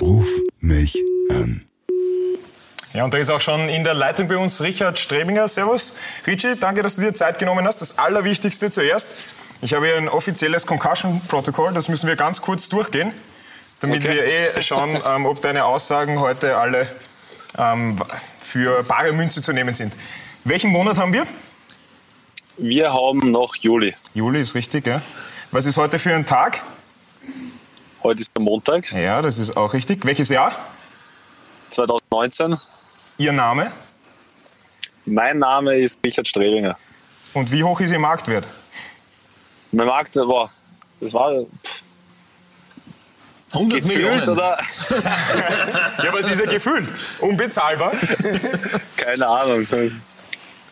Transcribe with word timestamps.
Ruf 0.00 0.26
mich 0.60 1.02
an. 1.30 1.64
Ja, 2.92 3.04
und 3.04 3.12
da 3.12 3.18
ist 3.18 3.30
auch 3.30 3.40
schon 3.40 3.68
in 3.68 3.84
der 3.84 3.94
Leitung 3.94 4.28
bei 4.28 4.36
uns 4.36 4.60
Richard 4.62 4.98
Strebinger. 4.98 5.48
Servus. 5.48 5.94
Richie, 6.26 6.56
danke, 6.56 6.82
dass 6.82 6.96
du 6.96 7.02
dir 7.02 7.14
Zeit 7.14 7.38
genommen 7.38 7.66
hast. 7.66 7.80
Das 7.82 7.98
Allerwichtigste 7.98 8.70
zuerst. 8.70 9.14
Ich 9.62 9.74
habe 9.74 9.86
hier 9.86 9.96
ein 9.96 10.08
offizielles 10.08 10.66
Concussion-Protokoll, 10.66 11.72
das 11.72 11.88
müssen 11.88 12.08
wir 12.08 12.16
ganz 12.16 12.42
kurz 12.42 12.68
durchgehen, 12.68 13.12
damit 13.80 14.04
Okay. 14.04 14.14
wir 14.16 14.58
eh 14.58 14.62
schauen, 14.62 14.98
ähm, 15.06 15.24
ob 15.24 15.40
deine 15.40 15.64
Aussagen 15.64 16.20
heute 16.20 16.58
alle 16.58 16.86
ähm, 17.56 17.96
für 18.38 18.82
bare 18.82 19.12
Münze 19.12 19.40
zu 19.40 19.52
nehmen 19.54 19.72
sind. 19.72 19.94
Welchen 20.44 20.70
Monat 20.70 20.98
haben 20.98 21.12
wir? 21.14 21.26
Wir 22.58 22.92
haben 22.92 23.30
noch 23.30 23.56
Juli. 23.56 23.94
Juli 24.14 24.40
ist 24.40 24.54
richtig, 24.54 24.86
ja. 24.86 25.00
Was 25.52 25.64
ist 25.64 25.78
heute 25.78 25.98
für 25.98 26.14
ein 26.14 26.26
Tag? 26.26 26.62
Heute 28.06 28.20
ist 28.20 28.30
der 28.36 28.42
Montag, 28.44 28.92
Ja, 28.92 29.20
das 29.20 29.36
ist 29.36 29.56
auch 29.56 29.74
richtig. 29.74 30.04
Welches 30.04 30.28
Jahr? 30.28 30.52
2019. 31.70 32.56
Ihr 33.18 33.32
Name? 33.32 33.72
Mein 35.06 35.40
Name 35.40 35.74
ist 35.74 35.98
Richard 36.06 36.28
Strebinger. 36.28 36.78
Und 37.32 37.50
wie 37.50 37.64
hoch 37.64 37.80
ist 37.80 37.90
Ihr 37.90 37.98
Marktwert? 37.98 38.46
Mein 39.72 39.88
Markt, 39.88 40.14
boah, 40.14 40.48
das 41.00 41.12
war 41.14 41.32
100 43.52 43.80
gefühlt 43.80 43.96
Millionen. 43.96 44.28
oder 44.28 44.56
Ja, 46.04 46.12
was 46.12 46.28
ist 46.30 46.38
ja 46.38 46.46
gefühlt? 46.46 46.88
Unbezahlbar. 47.18 47.90
keine 48.96 49.26
Ahnung. 49.26 49.66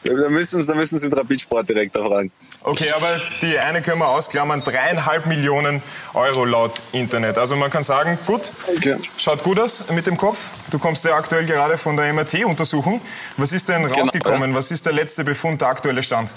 Da 0.04 0.28
müssen, 0.28 0.66
da 0.66 0.74
müssen 0.74 0.98
Sie 0.98 1.08
den 1.08 1.18
Rapid-Sportdirektor 1.18 2.06
fragen. 2.06 2.30
Okay, 2.62 2.90
aber 2.94 3.20
die 3.40 3.58
eine 3.58 3.80
können 3.82 3.98
wir 4.00 4.08
ausklammern. 4.08 4.62
Dreieinhalb 4.62 5.26
Millionen 5.26 5.82
Euro 6.12 6.44
laut 6.44 6.82
Internet. 6.92 7.38
Also 7.38 7.56
man 7.56 7.70
kann 7.70 7.82
sagen, 7.82 8.18
gut, 8.26 8.52
Okay. 8.76 8.96
schaut 9.16 9.42
gut 9.42 9.58
aus 9.58 9.84
mit 9.90 10.06
dem 10.06 10.16
Kopf. 10.16 10.50
Du 10.70 10.78
kommst 10.78 11.04
ja 11.04 11.14
aktuell 11.14 11.46
gerade 11.46 11.78
von 11.78 11.96
der 11.96 12.12
MRT-Untersuchung. 12.12 13.00
Was 13.38 13.52
ist 13.52 13.68
denn 13.68 13.84
rausgekommen? 13.86 14.54
Was 14.54 14.70
ist 14.70 14.84
der 14.84 14.92
letzte 14.92 15.24
Befund, 15.24 15.60
der 15.62 15.68
aktuelle 15.68 16.02
Stand? 16.02 16.30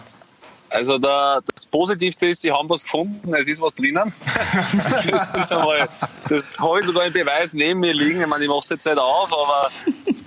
Also 0.69 0.97
da, 0.97 1.39
das 1.53 1.66
Positivste 1.66 2.28
ist, 2.28 2.41
Sie 2.41 2.52
haben 2.52 2.69
was 2.69 2.84
gefunden, 2.84 3.34
es 3.36 3.47
ist 3.47 3.61
was 3.61 3.73
drinnen. 3.73 4.13
das 4.91 5.06
ist 5.06 5.52
einmal, 5.53 5.88
das 6.28 6.59
habe 6.59 6.80
ich 6.81 6.86
sogar 6.86 7.06
im 7.06 7.13
Beweis 7.13 7.53
neben 7.53 7.80
mir 7.80 7.94
liegen. 7.94 8.19
Ich 8.22 8.28
meine, 8.28 8.44
ich 8.44 8.50
mache 8.50 8.59
es 8.59 8.69
jetzt 8.69 8.86
nicht 8.86 8.97
auf, 8.97 9.31
aber 9.31 9.69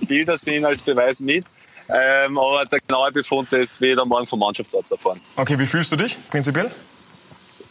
Bilder 0.07 0.35
sind 0.37 0.65
als 0.65 0.81
Beweis 0.81 1.19
mit. 1.19 1.45
Ähm, 1.93 2.37
aber 2.37 2.65
der 2.65 2.79
genaue 2.79 3.11
Befund 3.11 3.51
ist 3.53 3.81
weder 3.81 4.05
morgen 4.05 4.25
vom 4.25 4.39
Mannschaftsarzt 4.39 4.91
erfahren. 4.91 5.19
Okay, 5.35 5.59
wie 5.59 5.67
fühlst 5.67 5.91
du 5.91 5.95
dich 5.97 6.17
prinzipiell? 6.29 6.71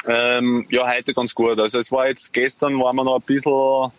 Ähm, 0.06 0.66
ja, 0.70 0.86
heute 0.88 1.14
ganz 1.14 1.34
gut. 1.34 1.58
Also 1.58 1.78
es 1.78 1.90
war 1.92 2.06
jetzt, 2.06 2.32
gestern 2.32 2.78
war 2.78 2.94
mir 2.94 3.04
noch 3.04 3.16
ein 3.16 3.22
bisschen, 3.22 3.92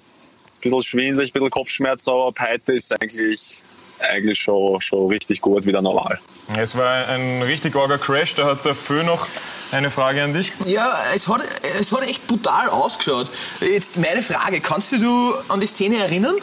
bisschen 0.61 0.81
schwindelig, 0.81 1.30
ein 1.30 1.33
bisschen 1.33 1.49
Kopfschmerz, 1.49 2.08
aber 2.08 2.27
ab 2.27 2.39
heute 2.39 2.73
ist 2.73 2.92
eigentlich, 2.92 3.61
eigentlich 3.99 4.39
schon, 4.39 4.81
schon 4.81 5.08
richtig 5.08 5.42
gut, 5.42 5.66
wieder 5.66 5.81
normal. 5.81 6.19
Es 6.58 6.77
war 6.77 7.08
ein 7.08 7.42
richtig 7.44 7.75
arger 7.75 7.97
Crash. 7.97 8.36
Da 8.36 8.45
hat 8.45 8.66
der 8.66 8.75
Fö 8.75 9.03
noch 9.03 9.27
eine 9.72 9.89
Frage 9.89 10.23
an 10.23 10.33
dich. 10.33 10.52
Ja, 10.66 10.92
es 11.16 11.27
hat, 11.27 11.42
es 11.80 11.92
hat 11.92 12.08
echt 12.08 12.27
brutal 12.27 12.69
ausgeschaut. 12.69 13.31
Jetzt 13.59 13.97
meine 13.97 14.22
Frage, 14.22 14.59
kannst 14.59 14.92
du 14.92 14.97
dich 14.97 15.49
an 15.49 15.59
die 15.59 15.67
Szene 15.67 15.97
erinnern 15.97 16.36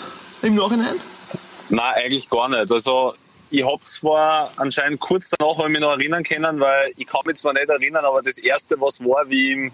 im 0.43 0.55
Nachhinein? 0.55 0.97
Nein, 1.69 1.95
eigentlich 1.97 2.31
gar 2.31 2.49
nicht. 2.49 2.71
Also 2.73 3.15
ich 3.51 3.65
habe 3.65 3.83
zwar 3.85 4.53
anscheinend 4.57 5.01
kurz 5.01 5.31
danach 5.31 5.59
ich 5.59 5.69
mich 5.69 5.81
noch 5.81 5.93
erinnern 5.93 6.23
können, 6.23 6.61
weil 6.61 6.93
ich 6.97 7.07
kann 7.07 7.23
mich 7.25 7.37
zwar 7.37 7.53
nicht 7.53 7.69
erinnern, 7.69 8.05
aber 8.05 8.23
das 8.23 8.39
erste, 8.39 8.81
was 8.81 9.01
war, 9.01 9.29
wie 9.29 9.53
im, 9.53 9.73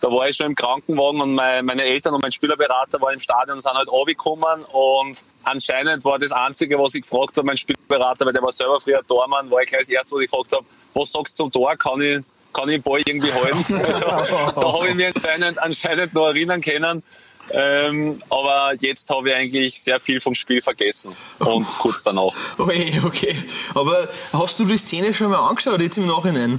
da 0.00 0.08
war 0.08 0.28
ich 0.28 0.36
schon 0.36 0.46
im 0.46 0.54
Krankenwagen 0.54 1.20
und 1.20 1.34
mein, 1.34 1.64
meine 1.64 1.82
Eltern 1.82 2.14
und 2.14 2.22
mein 2.22 2.32
Spielerberater 2.32 3.00
waren 3.00 3.14
im 3.14 3.20
Stadion 3.20 3.56
und 3.56 3.60
sind 3.60 3.74
halt 3.74 3.88
runtergekommen 3.88 4.64
und 4.72 5.24
anscheinend 5.44 6.04
war 6.04 6.18
das 6.18 6.32
Einzige, 6.32 6.78
was 6.78 6.94
ich 6.94 7.02
gefragt 7.02 7.36
habe, 7.36 7.46
mein 7.46 7.56
Spielerberater, 7.56 8.24
weil 8.24 8.32
der 8.32 8.42
war 8.42 8.52
selber 8.52 8.80
früher 8.80 9.06
Tormann, 9.06 9.50
war 9.50 9.62
ich 9.62 9.68
gleich 9.68 9.82
das 9.82 9.90
Erste, 9.90 10.16
was 10.16 10.22
ich 10.22 10.30
gefragt 10.30 10.52
habe, 10.52 10.64
was 10.94 11.12
sagst 11.12 11.38
du 11.38 11.44
zum 11.44 11.52
Tor, 11.52 11.76
kann 11.76 12.00
ich, 12.00 12.18
kann 12.52 12.68
ich 12.68 12.76
den 12.76 12.82
Ball 12.82 13.02
irgendwie 13.04 13.32
halten? 13.32 13.80
Also, 13.84 14.06
da 14.06 14.72
habe 14.72 14.88
ich 14.88 14.94
mich 14.94 15.58
anscheinend 15.60 16.14
noch 16.14 16.28
erinnern 16.28 16.60
können. 16.60 17.02
Ähm, 17.52 18.22
aber 18.30 18.74
jetzt 18.80 19.08
habe 19.10 19.28
ich 19.28 19.34
eigentlich 19.34 19.80
sehr 19.80 20.00
viel 20.00 20.20
vom 20.20 20.34
Spiel 20.34 20.62
vergessen 20.62 21.14
und 21.38 21.66
kurz 21.78 22.02
danach. 22.02 22.32
Okay, 22.58 22.92
okay. 23.04 23.36
Aber 23.74 24.08
hast 24.32 24.58
du 24.58 24.64
die 24.64 24.78
Szene 24.78 25.12
schon 25.12 25.30
mal 25.30 25.48
angeschaut, 25.48 25.80
jetzt 25.80 25.98
im 25.98 26.06
Nachhinein? 26.06 26.58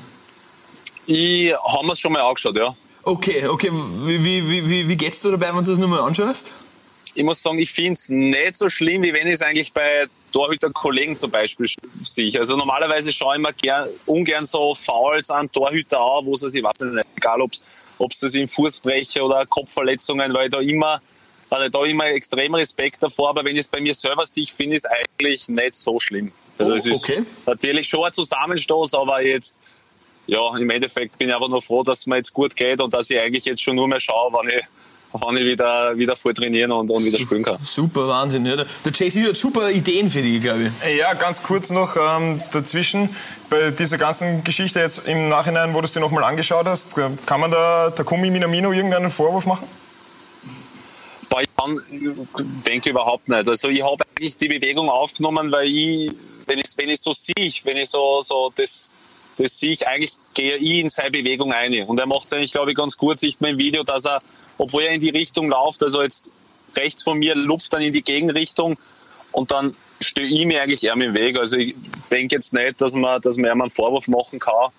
Ich 1.05 1.53
habe 1.53 1.91
es 1.91 1.99
schon 1.99 2.13
mal 2.13 2.21
angeschaut, 2.21 2.55
ja. 2.55 2.75
Okay, 3.03 3.47
okay. 3.47 3.69
Wie, 3.71 4.23
wie, 4.23 4.49
wie, 4.49 4.69
wie, 4.69 4.87
wie 4.87 4.97
geht's 4.97 5.21
dir 5.21 5.31
dabei, 5.31 5.53
wenn 5.53 5.63
du 5.63 5.71
das 5.71 5.79
nochmal 5.79 6.01
anschaust? 6.01 6.53
Ich 7.15 7.23
muss 7.23 7.41
sagen, 7.41 7.59
ich 7.59 7.71
finde 7.71 7.93
es 7.93 8.09
nicht 8.09 8.55
so 8.55 8.69
schlimm, 8.69 9.03
wie 9.03 9.13
wenn 9.13 9.27
ich 9.27 9.33
es 9.33 9.41
eigentlich 9.41 9.71
bei 9.73 10.07
Torhüter-Kollegen 10.31 11.15
zum 11.15 11.29
Beispiel 11.29 11.67
sehe. 12.03 12.39
Also 12.39 12.55
normalerweise 12.55 13.11
schaue 13.11 13.35
ich 13.35 13.41
mir 13.41 13.53
gern, 13.53 13.87
ungern 14.05 14.45
so 14.45 14.73
Fouls 14.73 15.29
an 15.29 15.51
Torhüter 15.51 15.99
an, 15.99 16.25
wo 16.25 16.33
es, 16.33 16.43
ich 16.53 16.63
weiß 16.63 16.73
nicht, 16.81 17.05
egal 17.17 17.41
ob 17.41 17.51
es 17.51 17.63
das 18.09 18.35
im 18.35 18.47
Fußbrecher 18.47 19.23
oder 19.23 19.45
Kopfverletzungen, 19.45 20.33
weil 20.33 20.49
da 20.49 20.59
immer, 20.59 21.01
weil 21.49 21.65
ich 21.65 21.71
da 21.71 21.83
immer 21.85 22.05
extrem 22.07 22.53
Respekt 22.55 23.01
davor, 23.01 23.29
aber 23.29 23.45
wenn 23.45 23.55
ich 23.55 23.61
es 23.61 23.67
bei 23.67 23.79
mir 23.79 23.93
selber 23.93 24.25
sehe, 24.25 24.45
finde 24.45 24.75
ich 24.75 24.83
es 24.83 24.85
eigentlich 24.85 25.47
nicht 25.49 25.75
so 25.75 25.99
schlimm. 25.99 26.31
Also 26.57 26.71
Oh, 26.71 26.75
es 26.75 26.85
ist 26.85 27.03
okay. 27.03 27.23
natürlich 27.45 27.87
schon 27.87 28.03
ein 28.05 28.13
Zusammenstoß, 28.13 28.93
aber 28.93 29.21
jetzt, 29.23 29.55
ja, 30.27 30.55
im 30.57 30.69
Endeffekt 30.69 31.17
bin 31.17 31.29
ich 31.29 31.35
einfach 31.35 31.49
nur 31.49 31.61
froh, 31.61 31.83
dass 31.83 31.99
es 31.99 32.07
mir 32.07 32.17
jetzt 32.17 32.33
gut 32.33 32.55
geht 32.55 32.79
und 32.79 32.93
dass 32.93 33.09
ich 33.09 33.19
eigentlich 33.19 33.45
jetzt 33.45 33.61
schon 33.61 33.75
nur 33.75 33.87
mehr 33.87 33.99
schaue, 33.99 34.31
wann 34.33 34.47
ich, 34.49 34.63
wann 35.13 35.37
ich 35.37 35.45
wieder, 35.45 35.97
wieder 35.97 36.15
voll 36.15 36.33
trainieren 36.33 36.71
und, 36.71 36.89
und 36.89 37.05
wieder 37.05 37.19
spielen 37.19 37.43
kann. 37.43 37.57
Super, 37.59 38.07
Wahnsinn. 38.07 38.45
Ja. 38.45 38.55
Der 38.55 38.91
JC 38.91 39.29
hat 39.29 39.35
super 39.35 39.71
Ideen 39.71 40.09
für 40.09 40.21
dich, 40.21 40.41
glaube 40.41 40.63
ich. 40.63 40.97
Ja, 40.97 41.13
ganz 41.13 41.41
kurz 41.41 41.69
noch 41.69 41.95
ähm, 41.95 42.41
dazwischen. 42.51 43.09
Bei 43.49 43.71
dieser 43.71 43.97
ganzen 43.97 44.43
Geschichte 44.43 44.79
jetzt 44.79 45.07
im 45.07 45.29
Nachhinein, 45.29 45.73
wo 45.73 45.79
du 45.79 45.85
es 45.85 45.93
dir 45.93 45.99
nochmal 45.99 46.23
angeschaut 46.23 46.65
hast, 46.65 46.95
kann 46.95 47.39
man 47.39 47.51
da 47.51 47.91
Takumi 47.91 48.31
Minamino 48.31 48.71
irgendeinen 48.71 49.11
Vorwurf 49.11 49.45
machen? 49.45 49.67
Ich 51.41 51.49
kann, 51.57 51.79
denke 52.65 52.91
überhaupt 52.91 53.27
nicht. 53.27 53.47
Also 53.47 53.67
ich 53.69 53.81
habe 53.81 54.03
eigentlich 54.15 54.37
die 54.37 54.47
Bewegung 54.47 54.89
aufgenommen, 54.89 55.51
weil 55.51 55.67
ich, 55.67 56.11
wenn 56.45 56.59
ich 56.59 56.65
wenn 56.75 56.89
ich 56.89 57.01
so 57.01 57.11
sehe, 57.11 57.51
wenn 57.63 57.77
ich 57.77 57.89
so 57.89 58.21
so 58.21 58.51
das 58.55 58.91
das 59.37 59.59
sehe 59.59 59.71
ich 59.71 59.87
eigentlich 59.87 60.13
gehe 60.35 60.55
ich 60.55 60.79
in 60.79 60.89
seine 60.89 61.09
Bewegung 61.09 61.51
ein 61.51 61.73
und 61.85 61.99
er 61.99 62.05
macht 62.05 62.25
es 62.25 62.33
eigentlich 62.33 62.51
glaube 62.51 62.71
ich 62.71 62.77
ganz 62.77 62.97
gut 62.97 63.17
sieht 63.17 63.41
man 63.41 63.51
im 63.51 63.57
Video, 63.57 63.83
dass 63.83 64.05
er 64.05 64.21
obwohl 64.57 64.83
er 64.83 64.91
in 64.91 65.01
die 65.01 65.09
Richtung 65.09 65.49
läuft, 65.49 65.83
also 65.83 66.01
jetzt 66.01 66.29
rechts 66.75 67.03
von 67.03 67.17
mir 67.17 67.35
luft 67.35 67.73
dann 67.73 67.81
in 67.81 67.93
die 67.93 68.01
Gegenrichtung 68.01 68.77
und 69.31 69.51
dann 69.51 69.75
stehe 69.99 70.27
ich 70.27 70.45
mir 70.45 70.61
eigentlich 70.61 70.83
eher 70.83 70.93
im 70.93 71.13
Weg. 71.13 71.37
Also 71.37 71.57
ich 71.57 71.75
denke 72.11 72.35
jetzt 72.35 72.53
nicht, 72.53 72.81
dass 72.81 72.93
man 72.93 73.21
dass 73.21 73.37
man 73.37 73.51
einen 73.51 73.69
Vorwurf 73.69 74.07
machen 74.07 74.39
kann. 74.39 74.71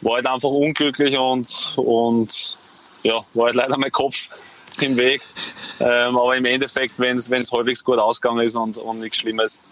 War 0.00 0.14
halt 0.14 0.26
einfach 0.26 0.48
unglücklich 0.48 1.16
und 1.16 1.74
und 1.76 2.58
ja, 3.02 3.20
war 3.34 3.46
halt 3.46 3.56
leider 3.56 3.78
mein 3.78 3.92
Kopf 3.92 4.28
im 4.80 4.96
Weg. 4.96 5.20
Ähm, 5.80 6.16
aber 6.16 6.36
im 6.36 6.44
Endeffekt, 6.44 6.98
wenn 6.98 7.16
es 7.16 7.52
halbwegs 7.52 7.82
gut 7.84 7.98
ausgegangen 7.98 8.44
ist 8.44 8.56
und, 8.56 8.78
und 8.78 8.98
nichts 8.98 9.18
Schlimmes, 9.18 9.62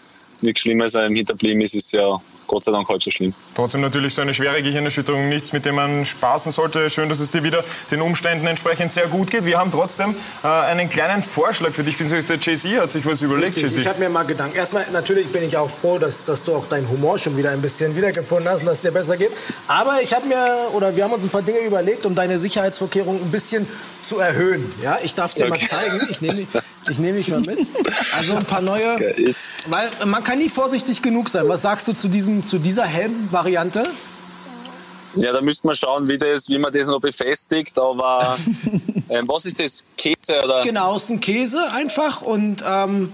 nichts 0.41 0.61
Schlimmes 0.61 0.95
ähm, 0.95 1.15
hinterblieben 1.15 1.61
ist, 1.61 1.75
ist 1.75 1.85
es 1.85 1.91
ja 1.93 2.21
Gott 2.51 2.65
sei 2.65 2.73
Dank 2.73 2.89
halb 2.89 3.01
so 3.01 3.09
schlimm. 3.09 3.33
Trotzdem 3.55 3.79
natürlich 3.79 4.13
so 4.13 4.21
eine 4.21 4.33
schwere 4.33 4.61
Gehirnerschütterung, 4.61 5.29
nichts, 5.29 5.53
mit 5.53 5.65
dem 5.65 5.75
man 5.75 6.03
spaßen 6.03 6.51
sollte. 6.51 6.89
Schön, 6.89 7.07
dass 7.07 7.21
es 7.21 7.29
dir 7.31 7.43
wieder 7.43 7.63
den 7.91 8.01
Umständen 8.01 8.45
entsprechend 8.45 8.91
sehr 8.91 9.07
gut 9.07 9.31
geht. 9.31 9.45
Wir 9.45 9.57
haben 9.57 9.71
trotzdem 9.71 10.13
äh, 10.43 10.47
einen 10.47 10.89
kleinen 10.89 11.23
Vorschlag 11.23 11.71
für 11.71 11.83
dich. 11.85 11.95
Der 11.97 12.35
JC 12.37 12.81
hat 12.81 12.91
sich 12.91 13.05
was 13.05 13.21
überlegt. 13.21 13.55
Richtig. 13.55 13.77
Ich 13.77 13.87
habe 13.87 13.99
mir 13.99 14.09
mal 14.09 14.23
Gedanken. 14.23 14.57
Erstmal, 14.57 14.85
natürlich 14.91 15.27
bin 15.27 15.43
ich 15.43 15.55
auch 15.55 15.69
froh, 15.69 15.97
dass, 15.97 16.25
dass 16.25 16.43
du 16.43 16.53
auch 16.53 16.65
deinen 16.67 16.89
Humor 16.89 17.17
schon 17.17 17.37
wieder 17.37 17.51
ein 17.51 17.61
bisschen 17.61 17.95
wiedergefunden 17.95 18.49
hast 18.49 18.61
und 18.63 18.67
dass 18.67 18.79
es 18.79 18.81
dir 18.81 18.91
besser 18.91 19.15
geht. 19.15 19.31
Aber 19.67 20.01
ich 20.01 20.13
habe 20.13 20.27
mir, 20.27 20.57
oder 20.73 20.93
wir 20.93 21.05
haben 21.05 21.13
uns 21.13 21.23
ein 21.23 21.29
paar 21.29 21.43
Dinge 21.43 21.59
überlegt, 21.59 22.05
um 22.05 22.15
deine 22.15 22.37
Sicherheitsvorkehrungen 22.37 23.21
ein 23.21 23.31
bisschen 23.31 23.65
zu 24.03 24.19
erhöhen. 24.19 24.69
Ja, 24.81 24.99
ich 25.01 25.15
darf 25.15 25.33
dir 25.35 25.45
Okay. 25.45 25.51
mal 25.51 25.59
zeigen. 25.59 26.07
Ich 26.09 26.19
nehme 26.21 26.45
ich 26.89 26.97
nehm 26.97 27.15
dich 27.15 27.27
mal 27.27 27.41
mit. 27.41 27.59
Also 28.17 28.35
ein 28.35 28.43
paar 28.43 28.61
neue. 28.61 28.95
Weil 29.67 29.89
man 30.05 30.23
kann 30.23 30.39
nie 30.39 30.49
vorsichtig 30.49 31.01
genug 31.01 31.29
sein. 31.29 31.47
Was 31.47 31.61
sagst 31.61 31.87
du 31.87 31.93
zu, 31.93 32.07
diesem, 32.07 32.40
zu 32.45 32.59
dieser 32.59 32.85
Helmvariante? 32.85 33.83
ja, 35.15 35.33
da 35.33 35.41
müsste 35.41 35.67
man 35.67 35.75
schauen, 35.75 36.07
wie, 36.07 36.17
das, 36.17 36.47
wie 36.49 36.57
man 36.57 36.71
das 36.71 36.87
noch 36.87 36.99
befestigt. 36.99 37.77
Aber 37.77 38.37
ähm, 39.09 39.27
was 39.27 39.45
ist 39.45 39.59
das? 39.59 39.85
Käse 39.97 40.39
oder? 40.43 40.63
Genau, 40.63 40.95
es 40.95 41.03
ist 41.03 41.09
ein 41.09 41.19
Käse 41.19 41.61
einfach. 41.73 42.21
Und 42.21 42.63
ähm, 42.67 43.11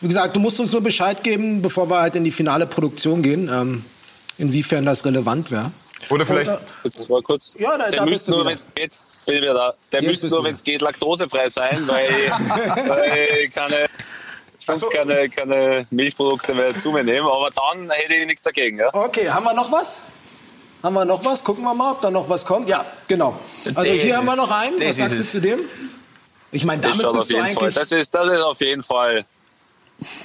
wie 0.00 0.08
gesagt, 0.08 0.34
du 0.36 0.40
musst 0.40 0.58
uns 0.60 0.72
nur 0.72 0.82
Bescheid 0.82 1.22
geben, 1.22 1.62
bevor 1.62 1.88
wir 1.88 2.00
halt 2.00 2.16
in 2.16 2.24
die 2.24 2.32
finale 2.32 2.66
Produktion 2.66 3.22
gehen, 3.22 3.48
ähm, 3.52 3.84
inwiefern 4.38 4.84
das 4.84 5.04
relevant 5.04 5.50
wäre. 5.50 5.70
Oder 6.10 6.26
vielleicht, 6.26 6.50
Jetzt 6.84 7.08
mal 7.08 7.22
kurz. 7.22 7.56
Ja, 7.58 7.78
da- 7.78 7.90
der 7.90 8.00
da 8.00 8.04
müsste 8.04 8.30
nur, 8.32 8.44
wenn 8.44 8.54
es 8.54 8.68
geht, 8.74 8.92
bin 9.24 9.36
ich 9.36 9.42
wieder 9.42 9.54
da. 9.54 9.74
Der 9.92 10.02
müsste 10.02 10.28
nur, 10.28 10.44
wenn 10.44 10.52
es 10.52 10.62
geht, 10.62 10.80
laktosefrei 10.82 11.48
sein, 11.48 11.78
weil, 11.86 12.08
weil 12.88 13.44
ich 13.46 13.54
keine, 13.54 13.86
sonst 14.66 14.80
so. 14.80 14.88
keine, 14.88 15.28
keine 15.28 15.86
Milchprodukte 15.90 16.54
mehr 16.54 16.76
zu 16.76 16.90
mir 16.92 17.04
nehme. 17.04 17.30
Aber 17.30 17.50
dann 17.50 17.90
hätte 17.90 18.14
ich 18.14 18.26
nichts 18.26 18.42
dagegen. 18.42 18.78
Ja? 18.78 18.92
Okay, 18.92 19.28
haben 19.30 19.44
wir 19.44 19.54
noch 19.54 19.70
was? 19.72 20.02
Haben 20.82 20.94
wir 20.94 21.04
noch 21.04 21.24
was? 21.24 21.42
Gucken 21.42 21.64
wir 21.64 21.74
mal, 21.74 21.92
ob 21.92 22.00
da 22.00 22.10
noch 22.10 22.28
was 22.28 22.44
kommt. 22.44 22.68
Ja, 22.68 22.84
genau. 23.08 23.38
Also 23.74 23.92
Das 23.92 24.00
hier 24.02 24.16
haben 24.16 24.26
wir 24.26 24.36
noch 24.36 24.50
einen. 24.50 24.78
das 24.78 24.88
Was 24.90 24.96
sagst 24.98 25.18
du 25.20 25.24
zu 25.24 25.40
dem? 25.40 25.60
Ich 26.52 26.64
meine, 26.64 26.80
Das 26.82 26.92
damit 26.92 27.02
schaut 27.02 27.12
bist 27.14 27.22
auf 27.22 27.28
du 27.28 27.34
jeden 27.34 27.46
Fall. 27.54 27.62
eigentlich... 27.64 27.74
Das 27.74 27.92
ist, 27.92 28.14
das 28.14 28.28
ist 28.30 28.40
auf 28.40 28.60
jeden 28.60 28.82
Fall, 28.82 29.24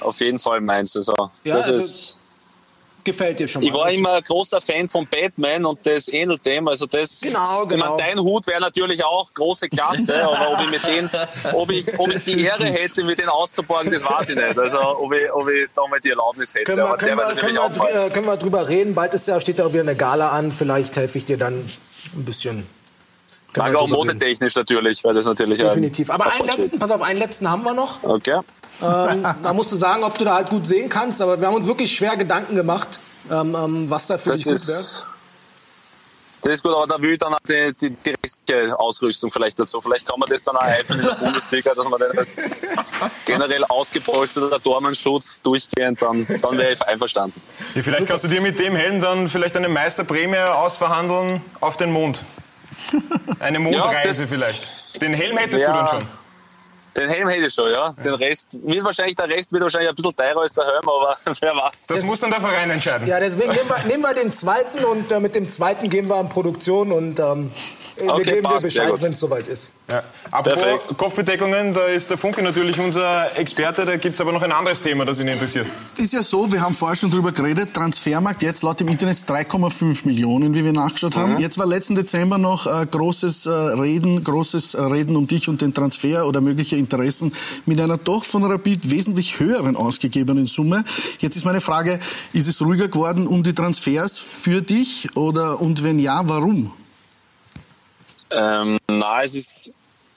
auf 0.00 0.20
jeden 0.20 0.38
Fall 0.38 0.60
meins. 0.60 0.94
Also, 0.96 1.14
Ja, 1.44 1.56
das 1.56 1.68
also 1.68 1.82
ist, 1.82 2.16
gefällt 3.04 3.38
dir 3.38 3.48
schon 3.48 3.62
mal. 3.62 3.68
ich 3.68 3.74
war 3.74 3.90
immer 3.90 4.12
ein 4.14 4.22
großer 4.22 4.60
Fan 4.60 4.88
von 4.88 5.06
Batman 5.06 5.64
und 5.64 5.84
das 5.86 6.08
ähnelt 6.08 6.44
dem. 6.44 6.68
Also 6.68 6.86
das, 6.86 7.20
Genau, 7.20 7.62
Ich 7.62 7.68
genau. 7.68 7.84
meine, 7.84 7.96
dein 7.96 8.18
Hut 8.18 8.46
wäre 8.46 8.60
natürlich 8.60 9.04
auch 9.04 9.32
große 9.32 9.68
Klasse, 9.68 10.22
aber 10.28 10.52
ob 10.52 10.60
ich 10.64 10.70
mit 10.70 10.86
den, 10.86 11.10
ob 11.52 11.70
ich, 11.70 11.98
ob 11.98 12.08
ich 12.08 12.24
die 12.24 12.42
Ehre 12.42 12.66
hätte, 12.66 13.04
mit 13.04 13.18
denen 13.18 13.28
auszuborgen, 13.28 13.90
das 13.92 14.04
weiß 14.04 14.30
ich 14.30 14.36
nicht. 14.36 14.58
Also 14.58 14.78
ob 14.78 15.12
ich, 15.12 15.32
ob 15.32 15.48
ich 15.48 15.68
da 15.74 15.86
mal 15.86 16.00
die 16.00 16.10
Erlaubnis 16.10 16.54
hätte. 16.54 16.64
Können 16.64 16.78
wir, 16.78 16.86
aber 16.86 16.96
können, 16.98 17.16
wir, 17.16 17.24
können, 17.34 17.56
wir, 17.56 18.06
äh, 18.06 18.10
können 18.10 18.26
wir 18.26 18.36
drüber 18.36 18.68
reden? 18.68 18.94
Bald 18.94 19.14
ist 19.14 19.28
ja, 19.28 19.40
steht 19.40 19.58
ja 19.58 19.66
auch 19.66 19.72
wieder 19.72 19.82
eine 19.82 19.96
Gala 19.96 20.30
an. 20.30 20.52
Vielleicht 20.52 20.96
helfe 20.96 21.18
ich 21.18 21.24
dir 21.24 21.38
dann 21.38 21.54
ein 21.54 22.24
bisschen. 22.24 22.66
Danke 23.54 23.78
auch 23.78 23.88
modetechnisch 23.88 24.54
natürlich, 24.54 25.04
weil 25.04 25.14
das 25.14 25.26
natürlich 25.26 25.58
Definitiv. 25.58 26.10
Aber 26.10 26.26
ein 26.26 26.32
einen 26.32 26.48
letzten, 26.48 26.78
pass 26.78 26.90
auf, 26.90 27.02
einen 27.02 27.18
letzten 27.18 27.50
haben 27.50 27.62
wir 27.64 27.74
noch. 27.74 28.02
Okay. 28.02 28.40
Ähm, 28.80 29.26
da 29.42 29.52
musst 29.52 29.70
du 29.72 29.76
sagen, 29.76 30.02
ob 30.04 30.16
du 30.18 30.24
da 30.24 30.34
halt 30.36 30.48
gut 30.48 30.66
sehen 30.66 30.88
kannst. 30.88 31.20
Aber 31.22 31.40
wir 31.40 31.46
haben 31.46 31.54
uns 31.56 31.66
wirklich 31.66 31.94
schwer 31.94 32.16
Gedanken 32.16 32.54
gemacht, 32.56 32.98
ähm, 33.30 33.54
ähm, 33.54 33.90
was 33.90 34.06
da 34.06 34.18
für 34.18 34.30
Das 34.30 34.38
dich 34.40 34.46
gut 34.46 34.68
wäre. 34.68 34.78
ist, 34.80 35.04
das 36.44 36.54
ist 36.54 36.62
gut, 36.64 36.74
aber 36.74 36.88
da 36.88 37.00
will 37.00 37.12
ich 37.12 37.18
dann 37.20 37.32
auch 37.32 37.38
die, 37.48 37.72
die, 37.80 37.90
die 37.90 38.14
restliche 38.24 38.76
Ausrüstung 38.76 39.30
vielleicht 39.30 39.60
dazu. 39.60 39.80
Vielleicht 39.80 40.04
kann 40.08 40.18
man 40.18 40.28
das 40.28 40.42
dann 40.42 40.56
auch 40.56 40.64
helfen 40.64 40.98
in 40.98 41.06
der 41.06 41.14
Bundesliga, 41.14 41.72
dass 41.72 41.88
man 41.88 42.00
dann 42.00 42.18
als 42.18 42.34
generell 43.24 43.62
ausgepolsterter 43.64 44.58
Dormenschutz 44.58 45.40
durchgehend, 45.42 46.02
dann, 46.02 46.26
dann 46.42 46.58
wäre 46.58 46.72
ich 46.72 46.82
einverstanden. 46.82 47.40
Ja, 47.76 47.82
vielleicht 47.84 48.08
kannst 48.08 48.24
du 48.24 48.28
dir 48.28 48.40
mit 48.40 48.58
dem 48.58 48.74
Helm 48.74 49.00
dann 49.00 49.28
vielleicht 49.28 49.56
eine 49.56 49.68
Meisterprämie 49.68 50.38
ausverhandeln 50.38 51.40
auf 51.60 51.76
den 51.76 51.92
Mond. 51.92 52.20
Eine 53.38 53.60
Mondreise 53.60 54.22
das- 54.22 54.30
vielleicht. 54.32 55.00
Den 55.00 55.14
Helm 55.14 55.36
hättest 55.36 55.62
Ja. 55.62 55.68
du 55.72 55.78
dann 55.78 55.86
schon. 56.00 56.08
Den 56.96 57.08
Helm 57.08 57.28
hätte 57.28 57.46
ich 57.46 57.54
schon, 57.54 57.70
ja. 57.70 57.92
Den 58.04 58.14
Rest, 58.14 58.58
wird 58.62 58.84
wahrscheinlich, 58.84 59.16
der 59.16 59.28
Rest 59.28 59.50
wird 59.52 59.62
wahrscheinlich 59.62 59.88
ein 59.88 59.94
bisschen 59.94 60.14
teurer 60.14 60.40
als 60.40 60.52
der 60.52 60.66
Helm, 60.66 60.88
aber 60.88 61.16
wer 61.40 61.54
weiß. 61.54 61.86
Das 61.86 62.02
muss 62.02 62.20
dann 62.20 62.30
der 62.30 62.40
Verein 62.40 62.70
entscheiden. 62.70 63.06
Ja, 63.06 63.18
deswegen 63.18 63.52
nehmen 63.52 63.68
wir, 63.68 63.84
nehmen 63.86 64.02
wir 64.02 64.14
den 64.14 64.30
zweiten 64.30 64.84
und 64.84 65.10
äh, 65.10 65.20
mit 65.20 65.34
dem 65.34 65.48
zweiten 65.48 65.88
gehen 65.88 66.08
wir 66.08 66.20
in 66.20 66.28
Produktion 66.28 66.92
und 66.92 67.18
ähm, 67.18 67.50
wir 67.96 68.12
Okay, 68.12 68.22
geben 68.22 68.36
dir 68.36 68.42
passt, 68.42 68.70
sehr 68.70 68.84
Bescheid, 68.84 69.02
wenn 69.02 69.12
es 69.12 69.20
soweit 69.20 69.46
ist. 69.48 69.68
Ja. 69.92 70.02
Apropos 70.30 70.62
Perfekt. 70.62 70.96
Kopfbedeckungen, 70.96 71.74
da 71.74 71.84
ist 71.88 72.08
der 72.08 72.16
Funke 72.16 72.42
natürlich 72.42 72.78
unser 72.78 73.38
Experte. 73.38 73.84
Da 73.84 73.96
gibt 73.96 74.14
es 74.14 74.20
aber 74.22 74.32
noch 74.32 74.40
ein 74.40 74.50
anderes 74.50 74.80
Thema, 74.80 75.04
das 75.04 75.20
ihn 75.20 75.28
interessiert. 75.28 75.66
Ist 75.98 76.14
ja 76.14 76.22
so, 76.22 76.50
wir 76.50 76.62
haben 76.62 76.74
vorher 76.74 76.96
schon 76.96 77.10
drüber 77.10 77.32
geredet, 77.32 77.74
Transfermarkt 77.74 78.42
jetzt 78.42 78.62
laut 78.62 78.80
dem 78.80 78.88
Internet 78.88 79.16
3,5 79.16 80.06
Millionen, 80.06 80.54
wie 80.54 80.64
wir 80.64 80.72
nachgeschaut 80.72 81.16
haben. 81.16 81.38
Jetzt 81.38 81.58
war 81.58 81.66
letzten 81.66 81.96
Dezember 81.96 82.38
noch 82.38 82.66
äh, 82.66 82.86
großes 82.86 83.44
äh, 83.44 83.50
Reden, 83.50 84.24
großes 84.24 84.72
äh, 84.72 84.80
Reden 84.80 85.16
um 85.16 85.26
dich 85.26 85.50
und 85.50 85.60
den 85.60 85.74
Transfer 85.74 86.26
oder 86.26 86.40
mögliche 86.40 86.76
Interessen 86.76 87.34
mit 87.66 87.78
einer 87.78 87.98
doch 87.98 88.24
von 88.24 88.42
Rapid 88.42 88.90
wesentlich 88.90 89.38
höheren 89.38 89.76
ausgegebenen 89.76 90.46
Summe. 90.46 90.82
Jetzt 91.18 91.36
ist 91.36 91.44
meine 91.44 91.60
Frage, 91.60 91.98
ist 92.32 92.48
es 92.48 92.62
ruhiger 92.62 92.88
geworden 92.88 93.26
um 93.26 93.42
die 93.42 93.54
Transfers 93.54 94.16
für 94.16 94.62
dich 94.62 95.14
oder 95.14 95.60
und 95.60 95.82
wenn 95.82 95.98
ja, 95.98 96.22
warum? 96.24 96.72
Ähm, 98.30 98.78
na, 98.88 99.22
es 99.22 99.36
ist 99.36 99.74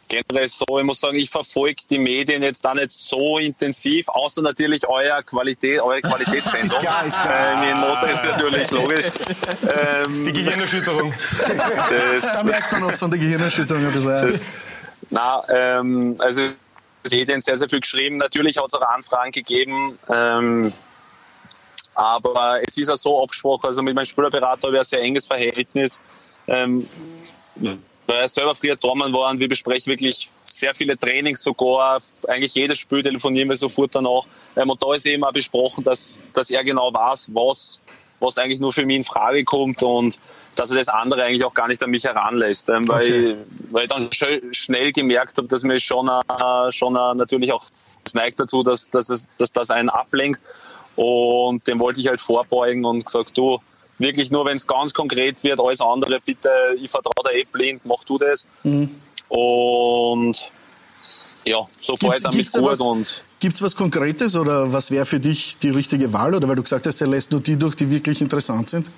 generell 0.08 0.48
so, 0.48 0.66
ich 0.78 0.84
muss 0.84 1.00
sagen, 1.00 1.18
ich 1.18 1.30
verfolge 1.30 1.82
die 1.90 1.98
Medien 1.98 2.44
jetzt 2.44 2.64
da 2.64 2.74
nicht 2.74 2.92
so 2.92 3.38
intensiv, 3.38 4.08
außer 4.10 4.42
natürlich 4.42 4.88
euer 4.88 5.24
Qualität, 5.24 5.82
eure 5.82 6.02
Qualitätssendung. 6.02 6.66
Ist 6.66 6.80
klar, 6.80 7.06
ist 7.06 7.22
klar. 7.22 7.70
In 7.70 7.80
Motor 7.80 8.10
ist 8.10 8.26
natürlich 8.26 8.72
logisch. 8.72 9.06
Ähm, 10.06 10.26
Die 10.26 10.34
Gehirnerschütterung. 10.34 11.14
das, 11.90 12.34
Da 12.34 12.44
merkt 12.44 12.72
man 12.72 12.84
auch 12.84 12.94
von 12.94 13.12
der 13.12 13.20
Gehirnerschütterung 13.20 13.86
ein 13.86 13.94
bisschen. 13.94 14.42
Na, 15.10 15.42
ähm, 15.50 16.16
also 16.20 16.50
Medien 17.12 17.42
sehr, 17.42 17.58
sehr 17.58 17.70
viel 17.70 17.82
geschrieben. 17.82 18.18
Natürlich 18.18 18.58
hat 18.58 18.66
es 18.68 18.74
auch 18.74 18.82
Anfragen 18.82 19.32
gegeben. 19.32 19.98
Ähm, 20.10 20.74
aber 21.94 22.60
es 22.62 22.78
ist 22.78 22.90
ja 22.90 22.96
so 22.96 23.24
abgesprochen, 23.24 23.68
also 23.68 23.82
mit 23.82 23.96
meinem 23.96 24.06
Spielerberater 24.06 24.68
habe 24.68 24.74
ich 24.76 24.80
ein 24.80 24.84
sehr 24.84 25.02
enges 25.02 25.28
Verhältnis. 25.28 26.02
Ähm, 26.48 26.86
weil 28.08 28.18
er 28.18 28.28
selber 28.28 28.56
früher 28.56 28.76
Dormann 28.76 29.14
war 29.14 29.32
und 29.32 29.40
wir 29.40 29.48
besprechen 29.48 29.92
wirklich 29.92 30.30
sehr 30.46 30.74
viele 30.74 30.98
Trainings 30.98 31.42
sogar. 31.44 32.00
Eigentlich 32.28 32.56
jedes 32.56 32.80
Spiel 32.80 33.04
telefonieren 33.04 33.50
wir 33.50 33.56
sofort 33.56 33.94
danach. 33.94 34.24
Ähm, 34.56 34.70
und 34.70 34.82
da 34.82 34.94
ist 34.94 35.06
eben 35.06 35.24
auch 35.24 35.34
besprochen, 35.34 35.84
dass, 35.84 36.24
dass 36.34 36.50
er 36.50 36.64
genau 36.64 36.94
weiß, 36.94 37.30
was, 37.34 37.82
was 38.20 38.38
eigentlich 38.38 38.60
nur 38.60 38.72
für 38.72 38.86
mich 38.86 38.98
in 38.98 39.04
Frage 39.04 39.44
kommt 39.44 39.84
und 39.84 40.20
dass 40.56 40.72
er 40.72 40.78
das 40.78 40.88
andere 40.88 41.24
eigentlich 41.24 41.44
auch 41.44 41.54
gar 41.54 41.68
nicht 41.68 41.84
an 41.84 41.90
mich 41.90 42.04
heranlässt. 42.06 42.70
Ähm, 42.70 42.88
weil, 42.88 43.04
Okay. 43.04 43.36
weil 43.72 43.84
ich 43.84 43.90
dann 43.90 44.12
sch 44.12 44.26
schnell 44.52 44.92
gemerkt 44.92 45.38
habe, 45.38 45.48
dass 45.48 45.64
mir 45.64 45.80
schon, 45.80 46.08
äh, 46.08 46.72
schon 46.72 46.96
äh, 46.96 47.14
natürlich 47.16 47.52
auch 47.52 47.66
es 48.06 48.14
neigt 48.14 48.40
dazu, 48.40 48.64
dass, 48.64 48.90
dass, 48.92 49.10
es, 49.10 49.28
dass 49.38 49.52
das 49.52 49.72
einen 49.72 49.90
ablenkt. 49.90 50.40
Und 50.96 51.68
dem 51.68 51.80
wollte 51.80 52.00
ich 52.00 52.08
halt 52.08 52.22
vorbeugen 52.22 52.86
und 52.86 53.06
gesagt, 53.06 53.36
du, 53.36 53.60
wirklich 53.98 54.32
nur, 54.32 54.46
wenn 54.46 54.56
es 54.56 54.68
ganz 54.68 54.94
konkret 54.94 55.44
wird, 55.44 55.60
alles 55.60 55.82
andere 55.82 56.20
bitte, 56.20 56.50
ich 56.82 56.90
vertraue 56.90 57.32
dir 57.32 57.40
eh 57.40 57.46
blind, 57.52 57.82
mach 57.86 58.04
du 58.04 58.18
das. 58.18 58.48
Und 59.28 60.52
ja, 61.46 61.60
so 61.78 61.96
fahre 61.96 62.18
ich 62.18 62.24
damit 62.24 62.54
da 62.54 62.60
gut 62.60 62.70
was, 62.70 62.80
und 62.80 63.24
gibt's 63.40 63.62
was 63.62 63.76
Konkretes 63.76 64.36
oder 64.36 64.72
was 64.74 64.92
wäre 64.92 65.06
für 65.06 65.20
dich 65.20 65.58
die 65.58 65.70
richtige 65.70 66.12
Wahl? 66.12 66.34
Oder 66.34 66.48
weil 66.48 66.56
du 66.56 66.64
gesagt 66.64 66.86
hast, 66.86 67.02
er 67.02 67.08
lässt 67.08 67.32
nur 67.32 67.42
die 67.42 67.56
durch, 67.56 67.76
die 67.76 67.90
wirklich 67.90 68.22
interessant 68.22 68.70
sind? 68.70 68.90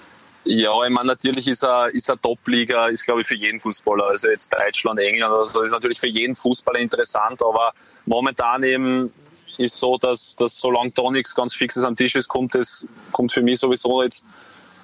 Ja, 0.45 0.71
ich 0.85 0.89
meine, 0.89 1.07
natürlich 1.07 1.47
ist 1.47 1.63
er, 1.63 1.89
ist 1.89 2.07
er 2.07 2.21
Top-Liga, 2.21 2.87
ist 2.87 3.03
glaube 3.03 3.21
ich 3.21 3.27
für 3.27 3.35
jeden 3.35 3.59
Fußballer, 3.59 4.05
also 4.05 4.29
jetzt 4.29 4.53
Deutschland, 4.53 4.97
England 4.99 5.33
oder 5.33 5.45
so, 5.45 5.61
ist 5.61 5.71
natürlich 5.71 5.99
für 5.99 6.07
jeden 6.07 6.35
Fußballer 6.35 6.79
interessant, 6.79 7.41
aber 7.41 7.73
momentan 8.05 8.63
eben 8.63 9.11
ist 9.57 9.77
so, 9.77 9.97
dass, 9.97 10.37
dass 10.37 10.57
solange 10.57 10.91
da 10.91 11.09
nichts 11.11 11.35
ganz 11.35 11.53
Fixes 11.53 11.83
am 11.83 11.97
Tisch 11.97 12.15
ist, 12.15 12.29
kommt 12.29 12.55
es, 12.55 12.87
kommt 13.11 13.33
für 13.33 13.41
mich 13.41 13.59
sowieso 13.59 14.03
jetzt, 14.03 14.25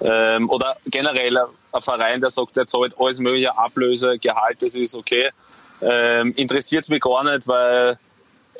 ähm, 0.00 0.50
oder 0.50 0.76
generell 0.86 1.36
ein 1.36 1.82
Verein, 1.82 2.20
der 2.20 2.30
sagt, 2.30 2.56
der 2.56 2.66
zahlt 2.66 2.94
alles 2.98 3.20
mögliche 3.20 3.56
Ablöse, 3.56 4.18
Gehalt, 4.18 4.62
das 4.62 4.74
ist 4.74 4.94
okay, 4.94 5.30
ähm, 5.82 6.32
interessiert 6.36 6.84
es 6.84 6.88
mich 6.88 7.00
gar 7.00 7.24
nicht, 7.24 7.46
weil 7.48 7.98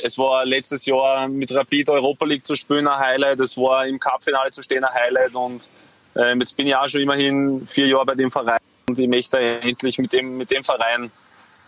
es 0.03 0.19
war 0.19 0.45
letztes 0.45 0.87
Jahr 0.87 1.29
mit 1.29 1.55
Rapid 1.55 1.89
Europa 1.91 2.25
League 2.25 2.45
zu 2.45 2.55
spielen 2.55 2.89
ein 2.89 2.99
Highlight, 2.99 3.41
es 3.41 3.57
war 3.57 3.87
im 3.87 3.99
Cup-Finale 3.99 4.51
zu 4.51 4.63
stehen 4.63 4.85
ein 4.85 4.95
Highlight 4.95 5.35
und 5.35 5.71
ähm, 6.17 6.41
jetzt 6.41 6.57
bin 6.57 6.67
ich 6.67 6.77
auch 6.77 6.89
schon 6.89 7.01
immerhin 7.01 7.67
vier 7.67 7.87
Jahre 7.87 8.07
bei 8.07 8.15
dem 8.15 8.31
Verein 8.31 8.61
und 8.89 8.99
ich 8.99 9.09
möchte 9.09 9.39
endlich 9.39 9.99
mit 9.99 10.13
dem, 10.13 10.37
mit 10.37 10.51
dem 10.51 10.65
Verein 10.65 11.11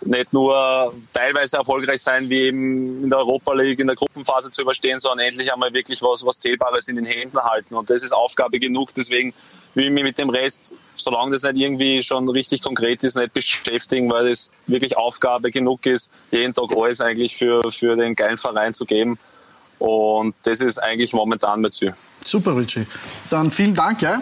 nicht 0.02 0.32
nur 0.32 0.94
teilweise 1.12 1.56
erfolgreich 1.58 2.02
sein, 2.02 2.28
wie 2.28 2.42
eben 2.42 3.04
in 3.04 3.10
der 3.10 3.18
Europa 3.18 3.52
League 3.54 3.78
in 3.78 3.86
der 3.86 3.96
Gruppenphase 3.96 4.50
zu 4.50 4.62
überstehen, 4.62 4.98
sondern 4.98 5.26
endlich 5.26 5.52
einmal 5.52 5.72
wirklich 5.72 6.02
was, 6.02 6.24
was 6.24 6.38
Zählbares 6.38 6.88
in 6.88 6.96
den 6.96 7.04
Händen 7.04 7.38
halten. 7.38 7.74
Und 7.74 7.90
das 7.90 8.02
ist 8.02 8.12
Aufgabe 8.12 8.58
genug. 8.58 8.92
Deswegen 8.94 9.32
will 9.74 9.86
ich 9.86 9.90
mich 9.90 10.04
mit 10.04 10.18
dem 10.18 10.30
Rest, 10.30 10.74
solange 10.96 11.32
das 11.32 11.42
nicht 11.42 11.56
irgendwie 11.56 12.02
schon 12.02 12.28
richtig 12.28 12.62
konkret 12.62 13.04
ist, 13.04 13.16
nicht 13.16 13.32
beschäftigen, 13.32 14.10
weil 14.10 14.28
es 14.28 14.50
wirklich 14.66 14.96
Aufgabe 14.96 15.50
genug 15.50 15.86
ist, 15.86 16.10
jeden 16.30 16.54
Tag 16.54 16.76
alles 16.76 17.00
eigentlich 17.00 17.36
für, 17.36 17.70
für 17.72 17.96
den 17.96 18.14
geilen 18.14 18.36
Verein 18.36 18.74
zu 18.74 18.84
geben. 18.84 19.18
Und 19.78 20.34
das 20.44 20.60
ist 20.60 20.82
eigentlich 20.82 21.12
momentan 21.12 21.60
mein 21.60 21.72
Ziel. 21.72 21.94
Super, 22.24 22.56
Richie. 22.56 22.86
Dann 23.30 23.50
vielen 23.50 23.74
Dank, 23.74 24.02
ja. 24.02 24.20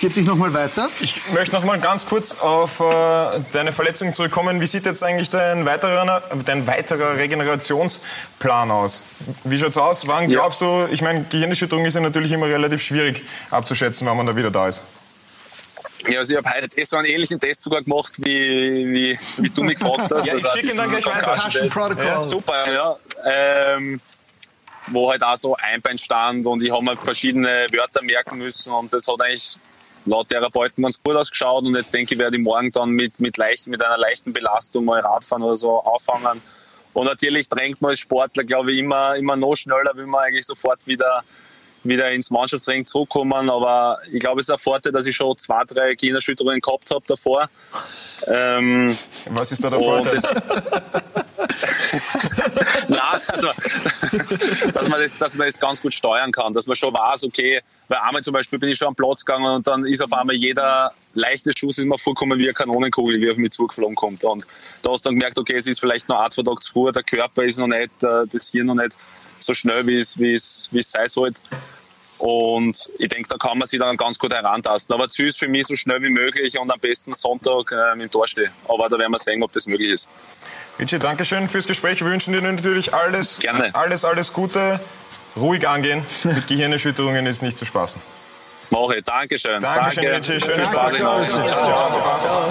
Ich 0.00 0.04
gebe 0.08 0.14
dich 0.14 0.24
nochmal 0.26 0.54
weiter. 0.54 0.88
Ich 1.00 1.30
möchte 1.34 1.54
noch 1.54 1.62
mal 1.62 1.78
ganz 1.78 2.06
kurz 2.06 2.40
auf 2.40 2.80
äh, 2.80 3.38
deine 3.52 3.70
Verletzung 3.70 4.14
zurückkommen. 4.14 4.58
Wie 4.58 4.66
sieht 4.66 4.86
jetzt 4.86 5.02
eigentlich 5.04 5.28
dein 5.28 5.66
weiterer, 5.66 6.22
dein 6.46 6.66
weiterer 6.66 7.18
Regenerationsplan 7.18 8.70
aus? 8.70 9.02
Wie 9.44 9.58
schaut's 9.58 9.76
aus? 9.76 10.08
Wann 10.08 10.30
Ja. 10.30 10.40
glaubst 10.40 10.62
du, 10.62 10.88
ich 10.90 11.02
meine, 11.02 11.24
Gehirnerschütterung 11.24 11.84
ist 11.84 11.96
ja 11.96 12.00
natürlich 12.00 12.32
immer 12.32 12.46
relativ 12.46 12.80
schwierig 12.82 13.22
abzuschätzen, 13.50 14.06
wann 14.06 14.16
man 14.16 14.24
da 14.24 14.34
wieder 14.34 14.50
da 14.50 14.68
ist. 14.68 14.80
Ja, 16.08 16.20
also 16.20 16.32
ich 16.32 16.38
habe 16.42 16.48
heute 16.50 16.82
so 16.86 16.96
einen 16.96 17.04
ähnlichen 17.06 17.38
Test 17.38 17.60
sogar 17.60 17.82
gemacht, 17.82 18.14
wie, 18.20 18.86
wie, 18.90 19.18
wie 19.36 19.50
du 19.50 19.62
mich 19.64 19.76
gefragt 19.76 20.10
hast. 20.10 20.12
Ja, 20.26 20.34
ich 20.34 20.42
Also 20.46 20.48
schicke 20.58 20.72
ihn 20.72 20.78
dann 20.78 20.88
gleich 20.88 21.04
weiter. 21.04 22.02
Ja, 22.02 22.22
super, 22.22 22.72
ja. 22.72 22.96
Ähm, 23.26 24.00
wo 24.86 25.10
halt 25.10 25.22
auch 25.22 25.36
so 25.36 25.54
Einbein 25.56 25.98
stand 25.98 26.46
und 26.46 26.62
ich 26.62 26.72
habe 26.72 26.82
mir 26.82 26.96
verschiedene 26.96 27.66
Wörter 27.70 28.00
merken 28.00 28.38
müssen 28.38 28.72
und 28.72 28.90
das 28.94 29.06
hat 29.06 29.20
eigentlich 29.20 29.58
laut 30.06 30.28
Therapeuten 30.28 30.82
ganz 30.82 31.00
gut 31.02 31.16
ausgeschaut 31.16 31.64
und 31.64 31.74
jetzt 31.76 31.92
denke 31.92 32.14
ich, 32.14 32.20
werde 32.20 32.36
ich 32.36 32.42
morgen 32.42 32.70
dann 32.72 32.90
mit, 32.90 33.18
mit, 33.20 33.36
leicht, 33.36 33.66
mit 33.68 33.82
einer 33.82 33.98
leichten 33.98 34.32
Belastung 34.32 34.84
mal 34.84 35.00
Radfahren 35.00 35.42
oder 35.42 35.56
so 35.56 35.80
auffangen. 35.80 36.42
Und 36.92 37.04
natürlich 37.04 37.48
drängt 37.48 37.80
man 37.80 37.90
als 37.90 38.00
Sportler, 38.00 38.44
glaube 38.44 38.72
ich, 38.72 38.78
immer, 38.78 39.14
immer 39.16 39.36
noch 39.36 39.54
schneller, 39.54 39.92
will 39.94 40.06
man 40.06 40.24
eigentlich 40.24 40.46
sofort 40.46 40.84
wieder, 40.86 41.22
wieder 41.84 42.10
ins 42.10 42.30
Mannschaftsring 42.30 42.84
zurückkommen. 42.84 43.48
Aber 43.48 43.98
ich 44.12 44.18
glaube, 44.18 44.40
es 44.40 44.48
ist 44.48 44.52
ein 44.52 44.58
Vorteil, 44.58 44.92
dass 44.92 45.06
ich 45.06 45.14
schon 45.14 45.36
zwei, 45.38 45.62
drei 45.64 45.94
Gehirnerschütterungen 45.94 46.60
gehabt 46.60 46.90
habe 46.90 47.04
davor. 47.06 47.48
Ähm, 48.26 48.96
Was 49.30 49.52
ist 49.52 49.62
da 49.62 49.70
der 49.70 49.78
Vorteil? 49.78 50.20
dass 53.12 53.42
man, 53.42 54.72
dass, 54.72 54.88
man 54.88 55.00
das, 55.00 55.18
dass 55.18 55.34
man 55.34 55.46
das 55.46 55.58
ganz 55.58 55.82
gut 55.82 55.94
steuern 55.94 56.32
kann, 56.32 56.52
dass 56.52 56.66
man 56.66 56.76
schon 56.76 56.92
weiß, 56.92 57.24
okay, 57.24 57.60
weil 57.88 57.98
einmal 57.98 58.22
zum 58.22 58.32
Beispiel 58.32 58.58
bin 58.58 58.68
ich 58.68 58.78
schon 58.78 58.88
am 58.88 58.94
Platz 58.94 59.24
gegangen 59.24 59.54
und 59.54 59.66
dann 59.66 59.84
ist 59.84 60.02
auf 60.02 60.12
einmal 60.12 60.36
jeder 60.36 60.92
leichte 61.14 61.50
Schuss 61.56 61.78
ist 61.78 61.86
mir 61.86 61.98
vorgekommen 61.98 62.38
wie 62.38 62.44
eine 62.44 62.52
Kanonenkugel, 62.52 63.20
wie 63.20 63.30
auf 63.30 63.36
mich 63.36 63.50
zugeflogen 63.50 63.96
kommt. 63.96 64.24
Und 64.24 64.46
da 64.82 64.92
hast 64.92 65.04
du 65.04 65.08
dann 65.08 65.18
gemerkt, 65.18 65.38
okay, 65.38 65.56
es 65.56 65.66
ist 65.66 65.80
vielleicht 65.80 66.08
noch 66.08 66.20
ein, 66.20 66.30
zwei 66.30 66.42
Tage 66.42 66.60
zu 66.60 66.72
früh, 66.72 66.92
der 66.92 67.02
Körper 67.02 67.42
ist 67.42 67.58
noch 67.58 67.66
nicht, 67.66 67.90
äh, 68.02 68.26
das 68.30 68.50
Hirn 68.50 68.66
noch 68.66 68.74
nicht 68.74 68.94
so 69.38 69.54
schnell, 69.54 69.86
wie 69.86 69.98
es, 69.98 70.18
wie 70.18 70.34
es, 70.34 70.68
wie 70.70 70.80
es 70.80 70.90
sein 70.90 71.08
sollte. 71.08 71.40
Und 72.20 72.90
ich 72.98 73.08
denke, 73.08 73.28
da 73.30 73.36
kann 73.38 73.56
man 73.56 73.66
sich 73.66 73.80
dann 73.80 73.96
ganz 73.96 74.18
gut 74.18 74.30
herantasten. 74.30 74.94
Aber 74.94 75.08
Ziel 75.08 75.28
ist 75.28 75.38
für 75.38 75.48
mich 75.48 75.66
so 75.66 75.74
schnell 75.74 76.02
wie 76.02 76.10
möglich 76.10 76.58
und 76.58 76.70
am 76.70 76.78
besten 76.78 77.14
Sonntag 77.14 77.72
äh, 77.72 77.92
im 77.98 78.10
Tor 78.10 78.28
stehen. 78.28 78.52
Aber 78.68 78.90
da 78.90 78.98
werden 78.98 79.12
wir 79.12 79.18
sehen, 79.18 79.42
ob 79.42 79.50
das 79.52 79.66
möglich 79.66 79.92
ist. 79.92 80.10
Richie, 80.80 80.98
danke 80.98 81.24
schön 81.26 81.48
fürs 81.48 81.66
Gespräch. 81.66 82.00
Wir 82.00 82.10
wünschen 82.10 82.32
dir 82.32 82.40
natürlich 82.40 82.94
alles, 82.94 83.38
Gerne. 83.38 83.74
alles, 83.74 84.04
alles 84.04 84.32
Gute. 84.32 84.80
Ruhig 85.36 85.68
angehen. 85.68 86.04
Mit 86.24 86.46
Gehirnerschütterungen 86.46 87.26
ist 87.26 87.42
nicht 87.42 87.56
zu 87.58 87.64
spaßen. 87.64 88.00
Mache. 88.70 89.02
Dankeschön. 89.02 89.60
Dankeschön, 89.60 90.04
Danke. 90.04 90.18
Richie. 90.18 90.40
Schönen 90.40 90.56
Viel 90.56 90.66
Spaß. 90.66 90.94
Ciao. 90.94 91.22
Ciao. 91.22 92.46